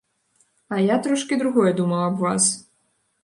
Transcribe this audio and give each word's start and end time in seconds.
А 0.75 0.79
я 0.83 0.95
трошкі 1.07 1.37
другое 1.43 1.71
думаў 1.79 2.01
аб 2.07 2.15
вас. 2.25 2.47